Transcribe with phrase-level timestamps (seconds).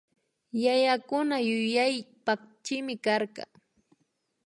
[0.63, 1.95] Yayakuna yuyay
[2.25, 3.43] pakchimi karka